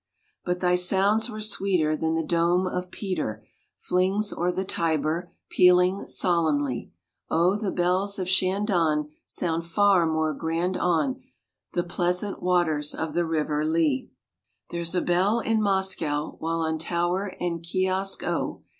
[0.43, 3.45] But thy sounds were sweeter than the dome of Peter
[3.77, 6.91] Flings o'er the Tiber, pealing solemnly;
[7.29, 11.21] O, the bells of Shandon sound far more grand on
[11.73, 14.09] The pleasant waters of the River Lee.
[14.71, 18.63] There's a bell in Moscow; while on tower and kiosk O!